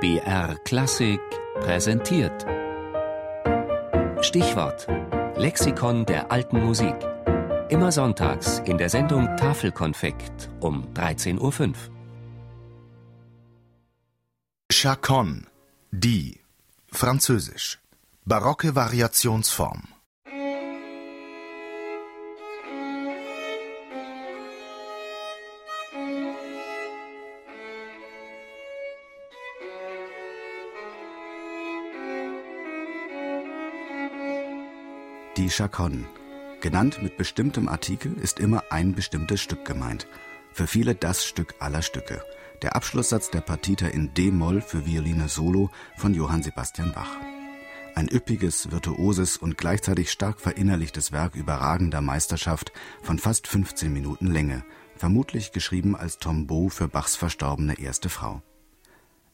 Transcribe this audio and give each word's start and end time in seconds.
BR 0.00 0.54
Klassik 0.64 1.20
präsentiert. 1.58 2.46
Stichwort: 4.20 4.86
Lexikon 5.36 6.06
der 6.06 6.30
alten 6.30 6.64
Musik. 6.64 6.94
Immer 7.68 7.90
sonntags 7.90 8.60
in 8.60 8.78
der 8.78 8.90
Sendung 8.90 9.26
Tafelkonfekt 9.36 10.50
um 10.60 10.86
13.05 10.94 11.40
Uhr. 11.40 11.74
Chaconne, 14.70 15.42
die, 15.90 16.38
französisch, 16.92 17.80
barocke 18.24 18.76
Variationsform. 18.76 19.88
Die 35.38 35.50
Chaconne. 35.50 36.04
Genannt 36.60 37.00
mit 37.00 37.16
bestimmtem 37.16 37.68
Artikel 37.68 38.12
ist 38.14 38.40
immer 38.40 38.64
ein 38.70 38.96
bestimmtes 38.96 39.40
Stück 39.40 39.64
gemeint. 39.64 40.08
Für 40.52 40.66
viele 40.66 40.96
das 40.96 41.24
Stück 41.24 41.54
aller 41.60 41.82
Stücke. 41.82 42.24
Der 42.62 42.74
Abschlusssatz 42.74 43.30
der 43.30 43.42
Partita 43.42 43.86
in 43.86 44.12
D-Moll 44.14 44.60
für 44.60 44.84
Violine 44.84 45.28
Solo 45.28 45.70
von 45.96 46.12
Johann 46.12 46.42
Sebastian 46.42 46.92
Bach. 46.92 47.12
Ein 47.94 48.08
üppiges, 48.08 48.72
virtuoses 48.72 49.36
und 49.36 49.56
gleichzeitig 49.56 50.10
stark 50.10 50.40
verinnerlichtes 50.40 51.12
Werk 51.12 51.36
überragender 51.36 52.00
Meisterschaft 52.00 52.72
von 53.00 53.20
fast 53.20 53.46
15 53.46 53.92
Minuten 53.92 54.26
Länge, 54.26 54.64
vermutlich 54.96 55.52
geschrieben 55.52 55.94
als 55.94 56.18
Tombeau 56.18 56.68
für 56.68 56.88
Bachs 56.88 57.14
verstorbene 57.14 57.78
erste 57.78 58.08
Frau. 58.08 58.42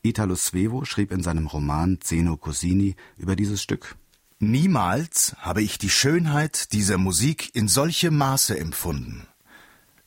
Italo 0.02 0.36
Svevo 0.36 0.84
schrieb 0.84 1.12
in 1.12 1.22
seinem 1.22 1.46
Roman 1.46 1.98
Zeno 2.02 2.36
Cosini 2.36 2.94
über 3.16 3.36
dieses 3.36 3.62
Stück. 3.62 3.96
Niemals 4.40 5.36
habe 5.38 5.62
ich 5.62 5.78
die 5.78 5.90
Schönheit 5.90 6.72
dieser 6.72 6.98
Musik 6.98 7.54
in 7.54 7.68
solchem 7.68 8.16
Maße 8.16 8.58
empfunden. 8.58 9.26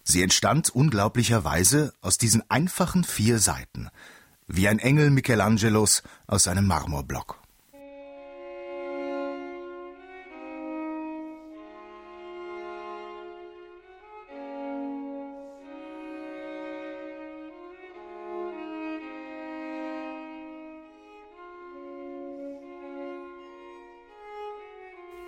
Sie 0.03 0.22
entstand 0.22 0.69
unglaublicherweise 0.69 1.94
aus 2.02 2.17
diesen 2.17 2.50
einfachen 2.50 3.03
vier 3.03 3.39
Seiten, 3.39 3.89
wie 4.45 4.67
ein 4.67 4.80
Engel 4.80 5.09
Michelangelos 5.09 6.03
aus 6.28 6.47
einem 6.47 6.67
Marmorblock. 6.67 7.42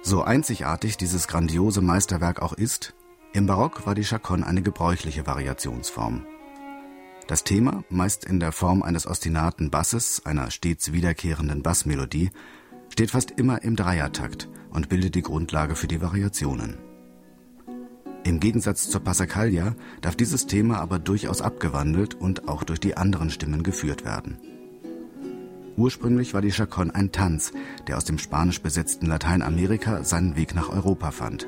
So 0.02 0.24
einzigartig 0.24 0.98
dieses 0.98 1.28
grandiose 1.28 1.82
Meisterwerk 1.82 2.42
auch 2.42 2.54
ist, 2.54 2.94
im 3.34 3.46
Barock 3.46 3.86
war 3.86 3.96
die 3.96 4.04
Chaconne 4.04 4.48
eine 4.48 4.62
gebräuchliche 4.62 5.28
Variationsform. 5.28 6.26
Das 7.28 7.44
Thema, 7.44 7.84
meist 7.90 8.26
in 8.26 8.40
der 8.40 8.52
Form 8.52 8.82
eines 8.82 9.06
ostinaten 9.06 9.70
Basses, 9.70 10.26
einer 10.26 10.50
stets 10.50 10.94
wiederkehrenden 10.94 11.62
Bassmelodie, 11.62 12.32
steht 12.90 13.12
fast 13.12 13.32
immer 13.32 13.62
im 13.62 13.76
Dreiertakt 13.76 14.50
und 14.72 14.90
bildet 14.90 15.14
die 15.14 15.22
Grundlage 15.22 15.76
für 15.76 15.88
die 15.88 16.02
Variationen. 16.02 16.80
Im 18.24 18.40
Gegensatz 18.40 18.90
zur 18.90 19.02
Passacaglia 19.02 19.76
darf 20.02 20.16
dieses 20.16 20.48
Thema 20.48 20.80
aber 20.80 20.98
durchaus 20.98 21.42
abgewandelt 21.42 22.16
und 22.16 22.48
auch 22.48 22.64
durch 22.64 22.80
die 22.80 22.98
anderen 22.98 23.30
Stimmen 23.30 23.64
geführt 23.64 24.06
werden. 24.06 24.40
Ursprünglich 25.80 26.34
war 26.34 26.42
die 26.42 26.52
Chaconne 26.52 26.94
ein 26.94 27.14
Tanz, 27.14 27.54
der 27.88 27.96
aus 27.96 28.04
dem 28.04 28.20
spanisch 28.20 28.62
besetzten 28.62 29.06
Lateinamerika 29.06 30.04
seinen 30.04 30.36
Weg 30.36 30.54
nach 30.54 30.68
Europa 30.68 31.12
fand. 31.12 31.48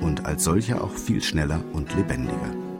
Und 0.00 0.26
als 0.26 0.42
solcher 0.42 0.82
auch 0.82 0.90
viel 0.90 1.22
schneller 1.22 1.62
und 1.72 1.94
lebendiger. 1.94 2.71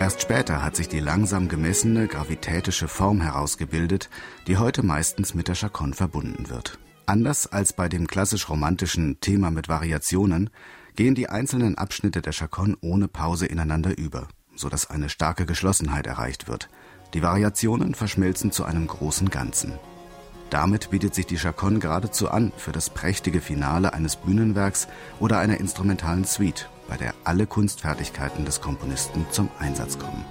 Erst 0.00 0.22
später 0.22 0.62
hat 0.62 0.76
sich 0.76 0.88
die 0.88 1.00
langsam 1.00 1.48
gemessene 1.48 2.06
gravitätische 2.06 2.86
Form 2.86 3.20
herausgebildet, 3.20 4.08
die 4.46 4.56
heute 4.56 4.84
meistens 4.84 5.34
mit 5.34 5.48
der 5.48 5.56
Chaconne 5.56 5.92
verbunden 5.92 6.48
wird. 6.48 6.78
Anders 7.06 7.48
als 7.48 7.72
bei 7.72 7.88
dem 7.88 8.06
klassisch-romantischen 8.06 9.18
Thema 9.20 9.50
mit 9.50 9.68
Variationen 9.68 10.50
gehen 10.94 11.16
die 11.16 11.28
einzelnen 11.28 11.76
Abschnitte 11.76 12.22
der 12.22 12.32
Chaconne 12.32 12.76
ohne 12.80 13.08
Pause 13.08 13.46
ineinander 13.46 13.98
über, 13.98 14.28
so 14.54 14.68
dass 14.68 14.88
eine 14.88 15.08
starke 15.08 15.46
Geschlossenheit 15.46 16.06
erreicht 16.06 16.46
wird. 16.46 16.68
Die 17.14 17.22
Variationen 17.22 17.96
verschmelzen 17.96 18.52
zu 18.52 18.64
einem 18.64 18.86
großen 18.86 19.30
Ganzen. 19.30 19.72
Damit 20.50 20.90
bietet 20.90 21.14
sich 21.14 21.26
die 21.26 21.38
Chaconne 21.38 21.80
geradezu 21.80 22.30
an 22.30 22.52
für 22.56 22.72
das 22.72 22.88
prächtige 22.88 23.40
Finale 23.40 23.94
eines 23.94 24.14
Bühnenwerks 24.14 24.86
oder 25.18 25.40
einer 25.40 25.58
instrumentalen 25.58 26.24
Suite, 26.24 26.68
bei 26.88 26.96
der 26.96 27.14
alle 27.24 27.46
Kunstfertigkeiten 27.46 28.44
des 28.44 28.60
Komponisten 28.60 29.26
zum 29.30 29.48
Einsatz 29.60 29.98
kommen. 29.98 30.24